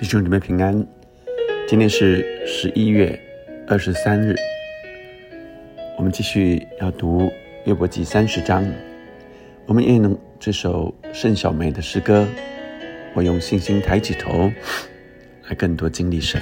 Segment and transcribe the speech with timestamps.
[0.00, 0.86] 弟兄姊妹平安，
[1.68, 3.20] 今天是十一月
[3.68, 4.34] 二十三日，
[5.98, 7.30] 我们继续要读
[7.66, 8.66] 约伯记三十章。
[9.66, 12.26] 我们也用这首盛小梅的诗歌，
[13.12, 14.50] 我用信心抬起头，
[15.46, 16.40] 来更多经历神。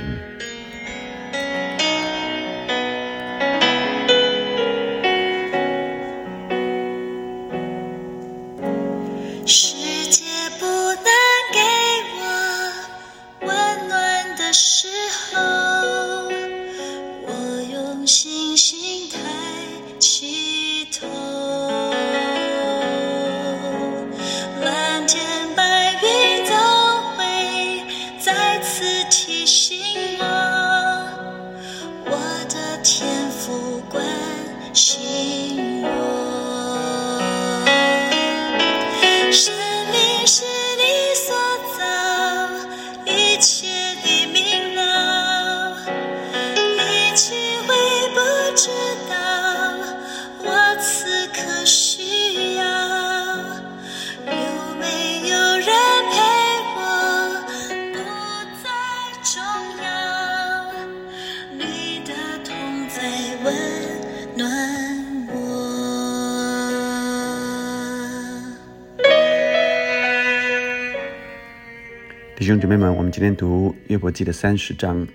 [72.48, 75.06] 弟兄姐妹们，我们今天读约伯记的三十章。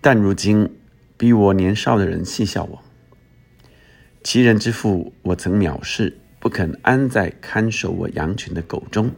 [0.00, 0.74] 但如今
[1.18, 2.82] 比我年少的人戏笑我，
[4.24, 9.10] 其人之父我曾藐视，不肯安在看守我羊群的狗中。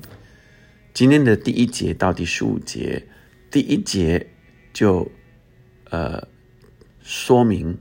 [0.92, 3.06] 今天的第一节到第十五节，
[3.52, 4.26] 第一节
[4.72, 5.08] 就
[5.90, 6.26] 呃
[6.98, 7.78] 说明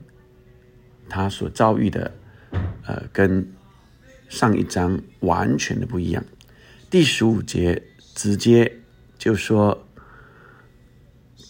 [1.09, 2.13] 他所遭遇的
[2.85, 3.51] 呃跟
[4.29, 6.23] 上一章完全的不一样。
[6.93, 7.81] 第十五节
[8.13, 8.71] 直接
[9.17, 9.87] 就说：“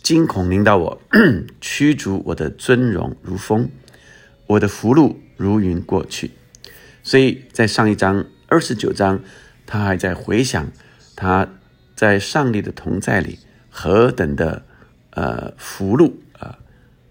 [0.02, 1.02] 惊恐临到我，
[1.60, 3.68] 驱逐我的尊荣如风，
[4.48, 6.32] 我的福禄如云过去。”
[7.04, 9.20] 所以在上一章二十九章，
[9.66, 10.72] 他还在回想
[11.14, 11.50] 他
[11.94, 13.38] 在上帝的同在里
[13.70, 14.66] 何等的
[15.10, 16.58] 呃福禄啊，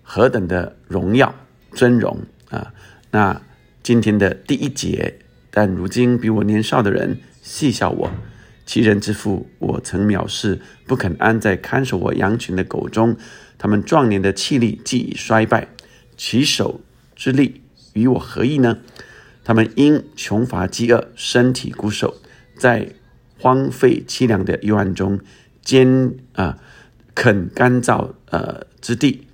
[0.03, 1.35] 何等的荣耀
[1.75, 2.73] 尊荣啊。
[3.11, 3.43] 那
[3.83, 5.19] 今天的第一节，
[5.51, 7.21] 但如今比我年少的人。
[7.43, 8.11] 戏笑我，
[8.65, 13.17] 其人之父，我曾藐视，不肯安在看守我羊群的狗中。
[13.59, 15.69] 他们壮年的气力既已衰败，
[16.17, 16.81] 其手
[17.17, 18.79] 之力与我何异呢？
[19.45, 22.15] 他们因穷乏饥饿，身体骨瘦，
[22.57, 22.93] 在
[23.39, 25.19] 荒废凄凉的幽暗中，
[25.63, 26.59] 坚啊
[27.15, 29.27] 啃干燥呃之地，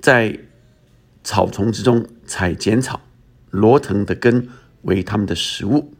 [0.00, 0.38] 在
[1.24, 3.00] 草丛之中采剪草，
[3.48, 4.46] 罗藤的根。
[4.82, 5.92] 为他们的食物，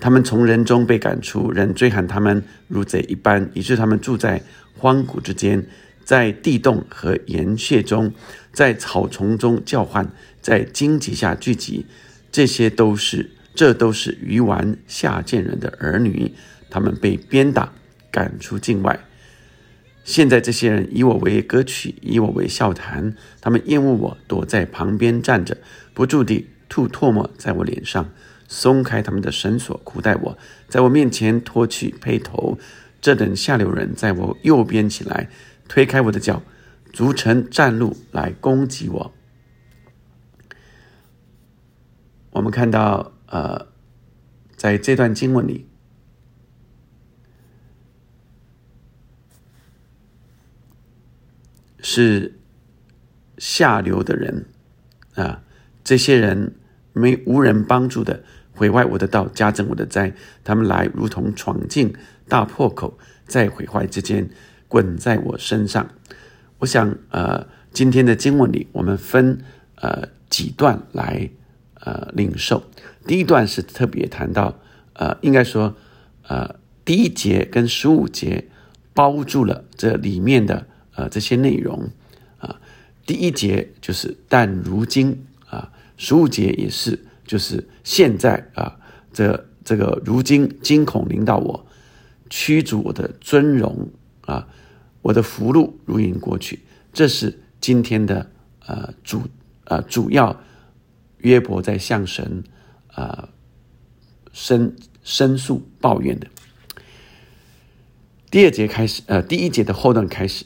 [0.00, 4.42] 他们从人中被赶出，人追喊他们如贼一般，以致他们住在
[4.76, 5.66] 荒谷之间，
[6.04, 8.12] 在地洞和岩穴中，
[8.52, 11.86] 在草丛中叫唤，在荆棘下聚集。
[12.30, 16.34] 这些都是，这都是鱼丸下贱人的儿女，
[16.68, 17.72] 他们被鞭打，
[18.10, 18.98] 赶出境外。
[20.02, 25.56] 现在这些人以我为歌曲，以我为笑谈，他们厌恶我，躲在旁边站着，
[25.94, 26.48] 不住地。
[26.74, 28.10] 吐唾沫在我脸上，
[28.48, 30.36] 松开他们的绳索，苦待我，
[30.68, 32.58] 在我面前脱去披头。
[33.00, 35.30] 这等下流人在我右边起来，
[35.68, 36.42] 推开我的脚，
[36.92, 39.14] 组成战路来攻击我。
[42.32, 43.68] 我们看到，呃，
[44.56, 45.68] 在这段经文里，
[51.78, 52.36] 是
[53.38, 54.46] 下流的人
[55.14, 55.42] 啊。
[55.84, 56.54] 这些人
[56.94, 58.22] 没无人帮助的
[58.52, 60.14] 毁坏我的道，加增我的灾。
[60.44, 61.92] 他们来如同闯进
[62.28, 62.96] 大破口，
[63.26, 64.30] 在毁坏之间
[64.68, 65.90] 滚在我身上。
[66.58, 69.40] 我想，呃，今天的经文里，我们分
[69.74, 71.28] 呃几段来
[71.80, 72.62] 呃领受。
[73.06, 74.56] 第一段是特别谈到，
[74.92, 75.74] 呃，应该说，
[76.28, 76.54] 呃，
[76.84, 78.44] 第一节跟十五节
[78.94, 80.64] 包住了这里面的
[80.94, 81.90] 呃这些内容
[82.38, 82.60] 啊。
[83.04, 85.26] 第一节就是，但如今。
[85.96, 88.76] 十五节也是，就是现在啊，
[89.12, 91.66] 这这个如今惊恐临到我，
[92.28, 93.88] 驱逐我的尊荣
[94.22, 94.48] 啊，
[95.02, 96.60] 我的福禄如云过去。
[96.92, 98.30] 这是今天的
[98.66, 99.22] 呃主
[99.64, 100.40] 呃主要
[101.18, 102.44] 约伯在向神
[102.88, 103.28] 啊
[104.32, 106.26] 申申诉抱怨的。
[108.30, 110.44] 第二节开始，呃，第一节的后段开始，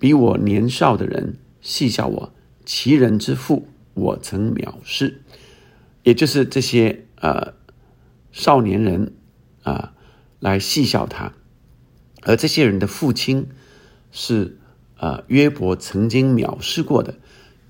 [0.00, 2.32] 比我年少的人戏笑我，
[2.64, 3.68] 其人之父。
[3.96, 5.22] 我曾藐视，
[6.02, 7.54] 也就是这些呃
[8.30, 9.14] 少年人
[9.62, 9.94] 啊
[10.38, 11.32] 来戏笑他，
[12.20, 13.48] 而这些人的父亲
[14.12, 14.58] 是
[14.98, 17.14] 啊约伯曾经藐视过的，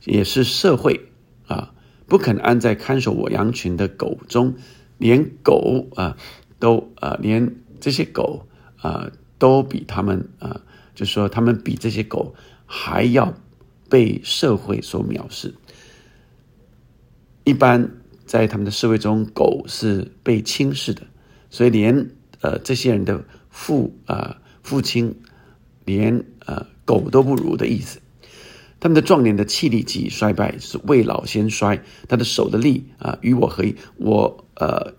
[0.04, 1.08] 也是社会
[1.46, 1.72] 啊
[2.08, 4.56] 不肯安在看守我羊群的狗中，
[4.98, 6.16] 连狗啊
[6.58, 10.60] 都啊连这些狗啊都比他们啊，
[10.92, 12.34] 就说他们比这些狗
[12.66, 13.32] 还要
[13.88, 15.54] 被社会所藐视。
[17.46, 17.88] 一般
[18.24, 21.02] 在他们的社会中，狗是被轻视的，
[21.48, 22.10] 所以连
[22.40, 25.14] 呃这些人的父啊父亲，
[25.84, 28.00] 连呃狗都不如的意思。
[28.80, 33.76] 他们的壮年的气力及衰败是未老先衰，他的手的力啊与我何异？
[33.96, 34.92] 我呃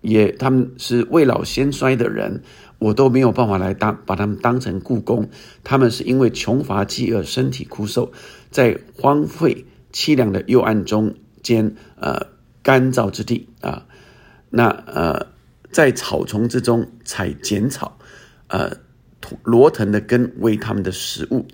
[0.00, 2.44] 也他们是未老先衰的人，
[2.78, 5.28] 我都没有办法来当把他们当成故宫。
[5.64, 8.12] 他们是因为穷乏饥饿，身体枯瘦，
[8.52, 11.16] 在荒废凄凉的幽暗中。
[11.48, 12.26] 间呃
[12.62, 13.86] 干燥之地啊，
[14.50, 15.28] 那呃
[15.72, 17.98] 在草丛之中采剪草，
[18.48, 18.76] 呃
[19.42, 21.46] 罗藤的根为他们的食物，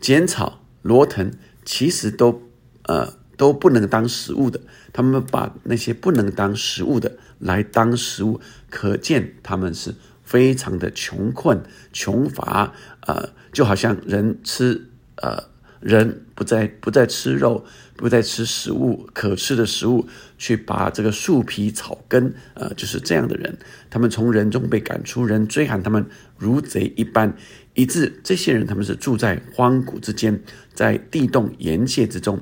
[0.00, 1.30] 剪草罗藤
[1.64, 2.40] 其实都
[2.84, 4.60] 呃都不能当食物的，
[4.92, 8.40] 他们把那些不能当食物的来当食物，
[8.70, 9.94] 可见他们是
[10.24, 11.62] 非常的穷困
[11.92, 12.72] 穷乏，
[13.06, 15.54] 呃就好像人吃呃。
[15.86, 23.56] 人不再不再吃肉，不再吃食物可吃的食物，去把这个树皮草根，呃，就是这样的人。
[23.88, 26.04] 他们从人中被赶出，人追喊他们
[26.36, 27.36] 如贼一般，
[27.74, 30.42] 以致这些人他们是住在荒谷之间，
[30.74, 32.40] 在地洞岩穴之中，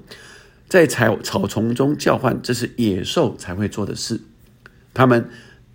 [0.67, 4.19] 在草草丛中叫唤，这是野兽才会做的事。
[4.95, 5.29] 他们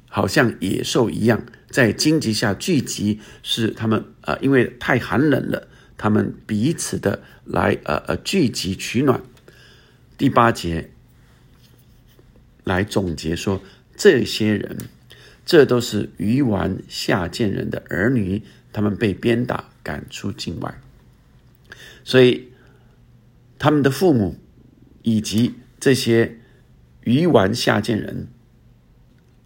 [0.08, 5.68] 好像野兽一样，在荆棘下聚集，是他们啊，因为太寒冷了。
[6.00, 9.22] 他们彼此的来呃呃聚集取暖。
[10.18, 10.92] 第八节
[12.64, 13.62] 来总结说，
[13.98, 14.78] 这些人，
[15.46, 18.42] 这都是鱼丸下贱人的儿女，
[18.72, 20.80] 他们被鞭打赶出境外，
[22.06, 22.48] 所以
[23.58, 24.38] 他们的父母
[25.02, 26.40] 以及这些
[27.04, 28.30] 鱼丸下贱人，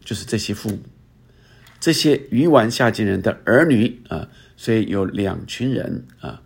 [0.06, 0.80] 就是这些父母，
[1.80, 4.30] 这些鱼丸下贱人的儿女啊。
[4.64, 6.42] 所以有两群人啊，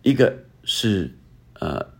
[0.00, 1.10] 一个是
[1.60, 1.92] 呃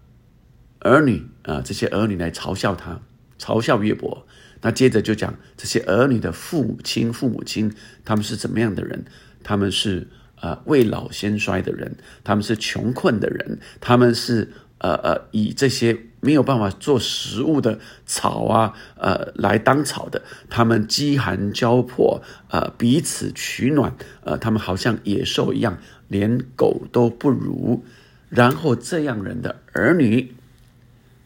[0.79, 3.03] 儿女啊，这些儿女来嘲笑他，
[3.39, 4.27] 嘲笑约伯。
[4.63, 7.71] 那接着就讲这些儿女的父母亲，父母亲
[8.03, 9.05] 他们是怎么样的人？
[9.45, 15.99] 他们是呃未老先衰的人，他们是穷困的人，他们是呃呃以这些。
[16.27, 23.95] 没有办法做食物的草啊，呃，来当草的，他们饥寒交迫，呃，彼此取暖，
[24.25, 25.79] 呃，他们好像野兽一样，
[26.09, 27.85] 连狗都不如。
[28.29, 30.35] 然后这样人的儿女，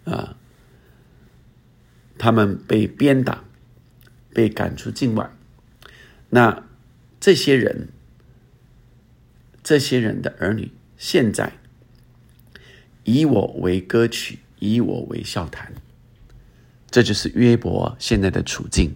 [0.05, 0.37] 啊，
[2.19, 3.43] 他们被鞭打，
[4.35, 5.31] 被赶出境外。
[6.29, 6.63] 那
[7.19, 7.89] 这些人，
[9.63, 11.55] 这些人的儿女，现在
[13.05, 14.41] 以我为歌曲。
[14.61, 15.73] 以我为笑谈，
[16.91, 18.95] 这就是约伯现在的处境。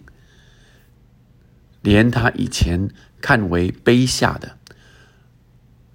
[1.81, 2.89] 连他以前
[3.19, 4.57] 看为卑下的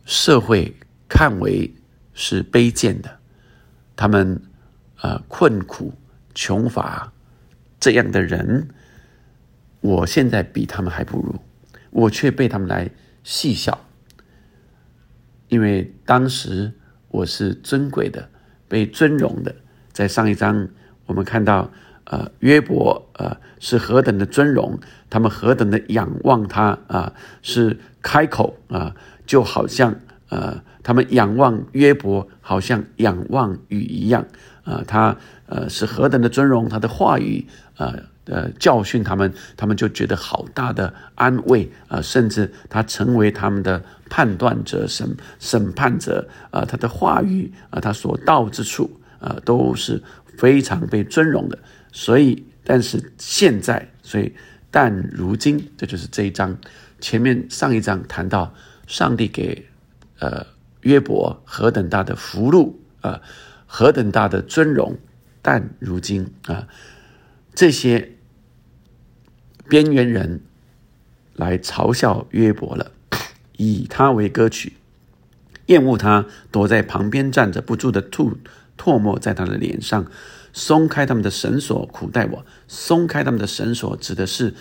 [0.05, 0.77] 社会，
[1.09, 1.73] 看为
[2.13, 3.19] 是卑贱的，
[3.95, 4.43] 他们
[4.97, 5.95] 啊困苦
[6.35, 7.13] 穷乏
[7.79, 8.69] 这样的人，
[9.81, 11.41] 我现在比他们还不如，
[11.91, 12.91] 我却被他们来
[13.23, 13.87] 戏笑，
[15.49, 16.73] 因为当时
[17.09, 18.29] 我是尊贵的。
[18.71, 19.53] 被尊荣的，
[19.93, 20.69] 在上一章
[21.07, 21.71] 我们看到，
[22.05, 24.79] 呃，约伯呃是何等的尊荣，
[25.09, 28.95] 他们何等的仰望他啊，是开口啊，
[29.27, 29.95] 就好像
[30.29, 34.27] 呃，他们仰望约伯，好像仰望雨一样
[34.65, 35.17] 啊，他
[35.47, 37.95] 呃是何等的尊荣，他的话语啊。
[38.27, 42.01] 呃，教训他们，他们就觉得好大的安慰啊！
[42.01, 46.65] 甚至他成为他们的判断者、审审判者啊！
[46.65, 50.03] 他的话语啊，他所到之处啊，都是
[50.37, 51.59] 非常被尊荣的。
[51.93, 54.33] 所以，但是现在，所以
[54.71, 56.59] 但如今，这就是这一章
[57.01, 58.53] 前面上一章谈到
[58.87, 59.67] 上帝给
[60.19, 60.45] 呃
[60.81, 63.21] 约伯何等大的福禄啊，
[63.67, 64.99] 何等大的尊荣，
[65.41, 66.67] 但如今啊，
[67.55, 68.17] 这些。
[69.69, 70.41] 边缘人
[71.37, 72.91] 来嘲笑约伯了，
[73.57, 74.73] 以他为歌曲，
[75.67, 78.37] 厌恶他，躲在旁边站着，不住的吐
[78.81, 80.07] 唾沫在他的脸上，
[80.55, 82.47] 松开他们的绳索，苦待我。
[82.67, 84.55] 松开他们的绳索，指的是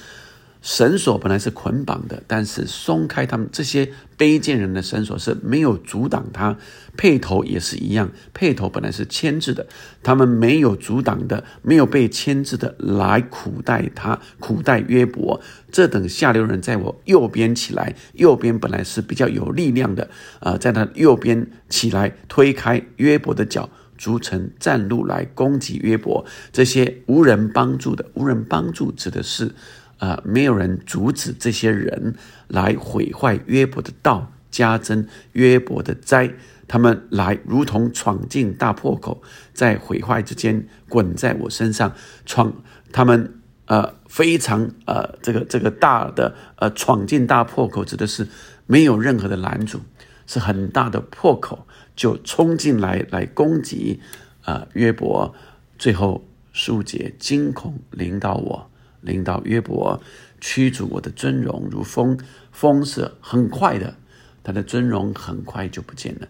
[0.61, 6.57] 绳索本来是捆绑的，但是松开他们这些卑贱人的绳索是没有阻挡他。
[6.97, 9.65] 配头也是一样，配头本来是牵制的，
[10.03, 15.39] 他们没有阻挡的，没有被牵制的来苦待他，苦待约伯。
[15.71, 20.09] 这等下流人在我右边起来，右边本来是比较有力量的，
[20.41, 23.69] 啊，在他右边起来推开约伯的脚，
[24.00, 26.25] 逐成战路来攻击约伯。
[26.51, 29.53] 这些无人帮助的，无人帮助指的是。
[30.00, 30.24] 啊！
[30.24, 32.15] 没有人阻止这些人
[32.48, 36.32] 来毁坏约伯的道，加增约伯的灾。
[36.70, 39.22] 他们来如同闯进大破口，
[39.53, 41.94] 在毁坏之间滚在我身上。
[42.25, 42.53] 闯，
[42.94, 48.25] 他们呃非常呃这个这个大的呃闯进大破口，指的是
[48.68, 49.82] 没有任何的拦阻，
[50.29, 54.00] 是很大的破口就冲进来来攻击
[54.43, 55.33] 啊约伯。
[55.79, 58.69] 最后数节惊恐领导我。
[59.01, 60.01] 领导约伯
[60.41, 62.19] 驱逐我的尊荣如风，
[62.51, 63.95] 风是很快的，
[64.43, 66.27] 他的尊荣很快就不见了，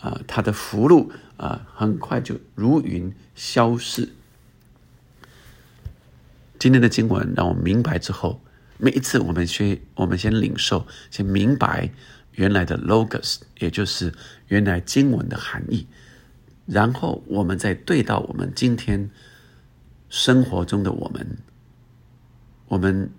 [0.00, 4.10] 啊，他的福禄啊很快就如云消逝。
[6.60, 8.40] 今天的经文让我明白之后，
[8.78, 11.90] 每一次我们先我们先领受，先明白
[12.34, 14.12] 原来的 logos，也就是
[14.48, 15.86] 原来经文的含义，
[16.66, 19.10] 然后我们再对到我们今天
[20.08, 21.38] 生活中的我们。
[22.68, 23.10] 我们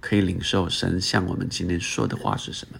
[0.00, 2.78] 可以领受神向我们今天说的话是什么？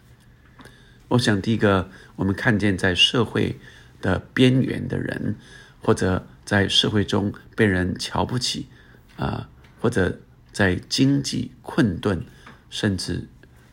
[1.09, 3.59] 我想，第一个，我们看见在社会
[4.01, 5.35] 的边缘的人，
[5.81, 8.69] 或者在社会中被人瞧不起，
[9.17, 9.49] 啊，
[9.81, 10.21] 或者
[10.53, 12.25] 在经济困顿，
[12.71, 13.27] 甚至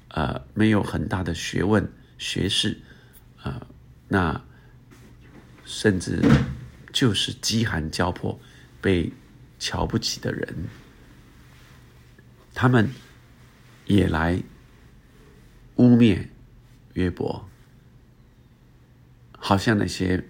[0.08, 1.88] 啊没有很大的学问、
[2.20, 2.78] 学士，
[3.42, 3.66] 啊，
[4.10, 4.46] 那
[5.66, 6.22] 甚至
[6.94, 8.40] 就是饥寒交迫、
[8.80, 9.12] 被
[9.58, 10.68] 瞧不起的人。
[12.54, 12.90] 他们
[13.86, 14.44] 也来
[15.78, 16.28] 污蔑
[16.94, 17.50] 约伯，
[19.38, 20.26] 好像那些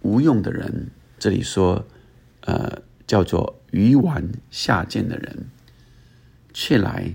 [0.00, 1.88] 无用的人，这里说，
[2.42, 5.48] 呃，叫做鱼丸下贱的人，
[6.52, 7.12] 却来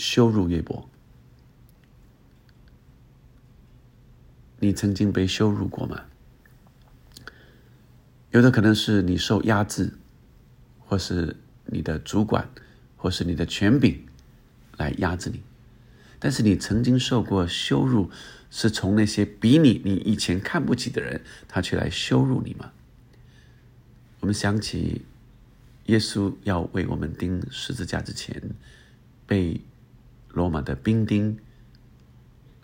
[0.00, 0.88] 羞辱约伯。
[4.58, 6.04] 你曾经被羞辱过吗？
[8.30, 9.92] 有的可能是你受压制。
[10.90, 12.50] 或是你的主管，
[12.96, 14.04] 或是你的权柄
[14.76, 15.40] 来压制你，
[16.18, 18.10] 但是你曾经受过羞辱，
[18.50, 22.72] 是从那些比你你以前看不起的人，他却来羞辱你吗？
[24.18, 25.02] 我们想起
[25.84, 28.42] 耶稣要为我们钉十字架之前，
[29.28, 29.60] 被
[30.32, 31.38] 罗马的兵丁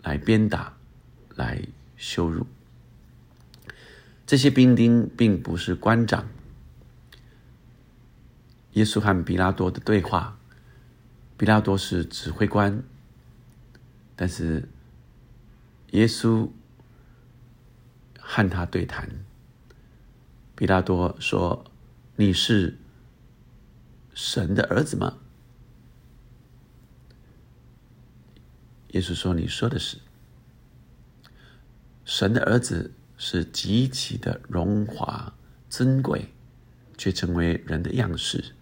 [0.03, 0.77] 来鞭打、
[1.35, 1.61] 来
[1.97, 2.47] 羞辱，
[4.25, 6.27] 这些兵丁并不是官长。
[8.73, 10.37] 耶稣和比拉多的对话，
[11.35, 12.83] 比拉多是指挥官，
[14.15, 14.69] 但是
[15.91, 16.49] 耶稣
[18.19, 19.09] 和他对谈。
[20.55, 21.65] 比拉多说
[22.17, 22.77] ：“你是
[24.13, 25.17] 神的儿子吗？”
[28.89, 29.97] 耶稣说：“你说的是。
[32.05, 35.33] 神的儿子是极其的荣华
[35.69, 36.33] 尊贵，
[36.97, 38.53] 却成为人的样式。”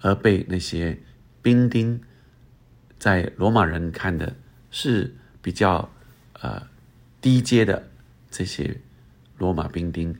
[0.00, 1.00] 而被那些
[1.40, 2.00] 兵丁，
[2.98, 4.36] 在罗马人看的
[4.70, 5.90] 是比较
[6.34, 6.68] 呃
[7.20, 7.88] 低阶的
[8.30, 8.80] 这些
[9.38, 10.16] 罗马兵丁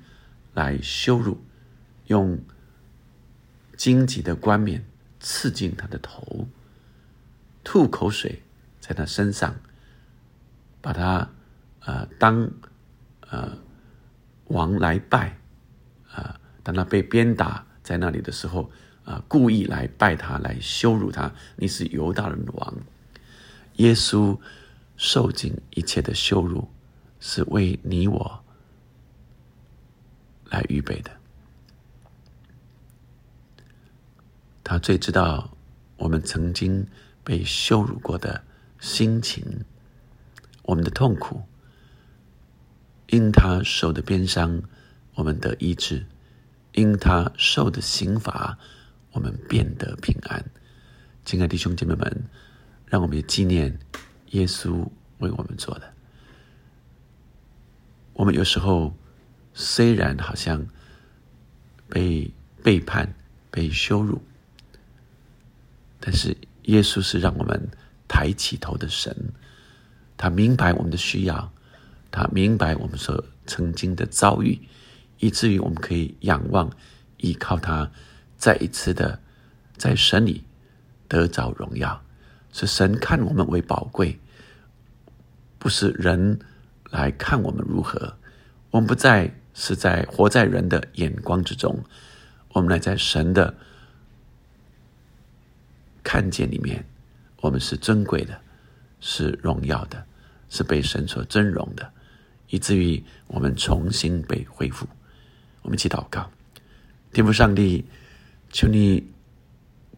[0.55, 1.45] 来羞辱，
[2.07, 2.40] 用
[3.76, 4.85] 荆棘的冠冕
[5.21, 6.49] 刺进他的头，
[7.62, 8.43] 吐口水
[8.87, 9.57] 在他身上，
[10.81, 11.28] 把他
[11.81, 12.49] 呃当
[13.31, 13.59] 呃
[14.49, 15.37] 王来拜
[16.12, 18.71] 啊，当他被鞭打在那里的时候。
[19.07, 19.23] 啊！
[19.28, 21.33] 故意来拜他，来羞辱他。
[21.55, 22.75] 你是犹大人的王。
[23.76, 24.37] 耶稣
[24.97, 26.69] 受尽一切的羞辱，
[27.21, 28.45] 是为你我
[30.50, 31.11] 来预备的。
[34.64, 35.57] 他最知道
[35.97, 36.85] 我们曾经
[37.23, 38.43] 被羞辱过的
[38.87, 39.64] 心情，
[40.62, 41.43] 我们的痛苦。
[43.09, 44.62] 因他受的鞭伤，
[45.14, 46.05] 我们得医治；
[46.73, 48.57] 因他受的刑罚。
[49.11, 50.45] 我们变得平安，
[51.25, 52.25] 亲爱的弟兄姐妹们，
[52.87, 53.76] 让我们也纪念
[54.33, 54.87] 耶稣
[55.19, 55.93] 为我们做的。
[58.12, 58.95] 我们有时候
[59.55, 60.64] 虽然好像
[61.88, 62.31] 被
[62.62, 63.12] 背叛、
[63.50, 64.23] 被羞辱，
[65.99, 67.69] 但是耶稣是让我们
[68.09, 69.33] 抬起头的神。
[70.17, 71.53] 他明白我们的需要，
[72.11, 74.61] 他明白我们所曾经的遭遇，
[75.19, 76.71] 以至于我们可以仰望、
[77.19, 77.91] 依靠他。
[78.39, 79.19] 再一次的
[79.79, 80.45] 在神里
[81.09, 82.03] 得着荣耀，
[82.53, 84.21] 是神看我们为宝贵，
[85.59, 86.39] 不是人
[86.91, 88.17] 来看我们如何。
[88.71, 91.83] 我们不再是在活在人的眼光之中，
[92.51, 93.55] 我们来在神的
[96.03, 96.85] 看见里面，
[97.47, 98.37] 我们是尊贵的，
[99.00, 100.05] 是荣耀的，
[100.49, 101.93] 是被神所尊荣的，
[102.49, 104.87] 以至于我们重新被恢复。
[105.62, 106.29] 我们一起祷告，
[107.12, 107.85] 天父上帝，
[108.53, 109.12] 求你。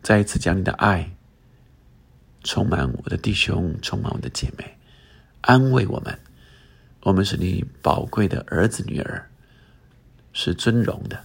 [0.00, 1.10] 再一次将你的爱
[2.44, 4.78] 充满我的弟兄，充满我的姐妹，
[5.40, 6.16] 安慰我们。
[7.02, 9.28] 我们是你宝贵的儿子女儿，
[10.32, 11.24] 是尊荣的。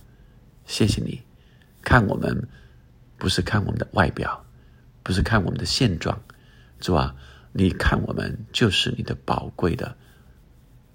[0.66, 1.22] 谢谢你，
[1.84, 2.48] 看我们
[3.18, 4.43] 不是看我们的外表，
[5.04, 6.24] 不是看我们的现状，
[6.80, 7.16] 主啊，
[7.52, 9.96] 你看我们就是你的宝贵的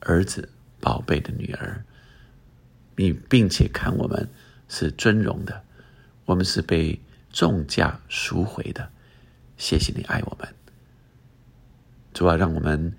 [0.01, 0.49] 儿子，
[0.81, 1.85] 宝贝的女儿。
[2.97, 4.29] 你并且看我们
[4.69, 5.63] 是尊荣的，
[6.25, 7.01] 我们是被。
[7.31, 8.91] 重价赎回的，
[9.59, 10.49] 谢谢你爱我们，
[12.15, 12.97] 主啊，让我们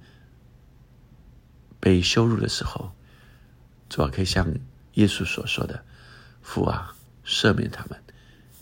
[1.79, 2.91] 被羞辱的时候，
[3.89, 4.47] 主啊，可以像
[4.93, 5.83] 耶稣所说的
[6.43, 7.99] ：“父啊，赦免他们，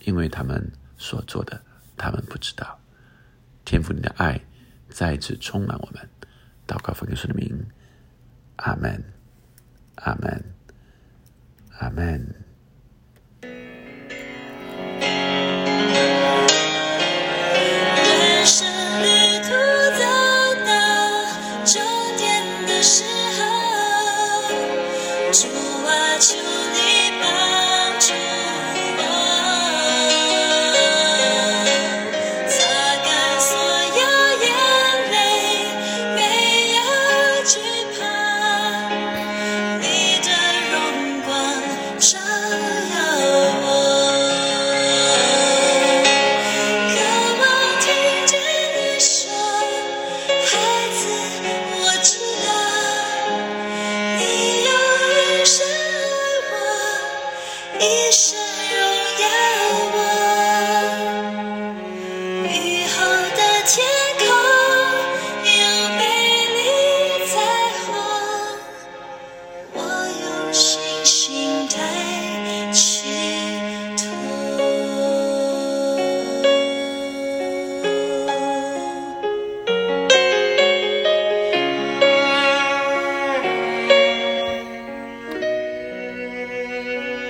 [0.04, 1.62] 因为他们所做的，
[1.98, 2.78] 他们不知道。”
[3.66, 4.40] 天父，你的爱
[4.88, 6.08] 再次充满我们，
[6.66, 7.66] 祷告奉耶稣的名，
[8.56, 9.04] 阿门，
[9.96, 10.54] 阿门，
[11.78, 12.47] 阿门。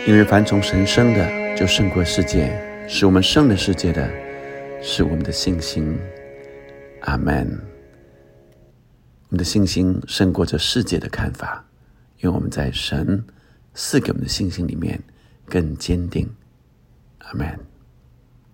[0.08, 2.48] 因为凡从神生的，就胜过世界；
[2.88, 4.10] 使我们胜了世界的，
[4.80, 5.98] 是我们的信心。
[7.02, 7.46] 阿门。
[9.28, 11.62] 我们的信心胜过这世界的看法，
[12.20, 13.22] 因为我们在神
[13.74, 14.98] 赐给我们的信心里面
[15.44, 16.26] 更坚定。
[17.18, 17.46] 阿门。